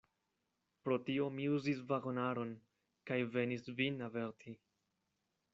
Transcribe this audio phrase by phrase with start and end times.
[0.87, 2.55] Pro tio mi uzis vagonaron,
[3.11, 4.59] kaj venis vin averti.